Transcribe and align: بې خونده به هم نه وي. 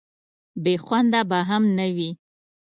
بې 0.63 0.73
خونده 0.85 1.21
به 1.29 1.39
هم 1.49 1.63
نه 1.77 1.87
وي. 1.95 2.09